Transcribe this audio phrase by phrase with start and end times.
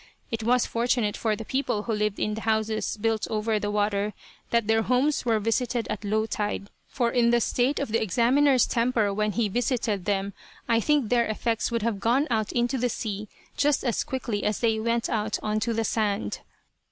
[0.31, 4.13] It was fortunate for the people who lived in the houses built over the water
[4.49, 8.65] that their homes were visited at low tide, for in the state of the examiner's
[8.65, 10.33] temper when he visited them
[10.67, 14.59] I think their effects would have gone out into the sea just as quickly as
[14.61, 16.39] they went out on to the sand.